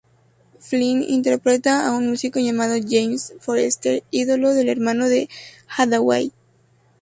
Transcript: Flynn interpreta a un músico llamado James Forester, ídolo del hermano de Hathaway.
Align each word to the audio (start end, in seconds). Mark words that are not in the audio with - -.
Flynn 0.57 1.03
interpreta 1.03 1.85
a 1.85 1.91
un 1.95 2.09
músico 2.09 2.39
llamado 2.39 2.73
James 2.83 3.35
Forester, 3.39 4.03
ídolo 4.09 4.55
del 4.55 4.69
hermano 4.69 5.07
de 5.07 5.29
Hathaway. 5.77 6.31